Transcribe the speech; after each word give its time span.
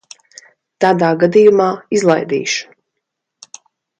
Tādā 0.85 1.09
gadījumā 1.25 1.67
izlaidīšu. 1.99 3.55